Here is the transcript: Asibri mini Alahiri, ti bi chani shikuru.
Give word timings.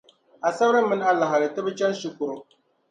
Asibri 0.47 0.79
mini 0.89 1.03
Alahiri, 1.11 1.47
ti 1.55 1.61
bi 1.65 1.71
chani 1.77 1.95
shikuru. 2.01 2.35